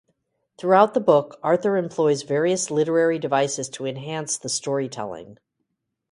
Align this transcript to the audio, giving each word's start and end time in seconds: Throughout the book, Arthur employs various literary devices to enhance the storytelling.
Throughout 0.57 0.95
the 0.95 0.99
book, 0.99 1.37
Arthur 1.43 1.77
employs 1.77 2.23
various 2.23 2.71
literary 2.71 3.19
devices 3.19 3.69
to 3.69 3.85
enhance 3.85 4.35
the 4.39 4.49
storytelling. 4.49 5.37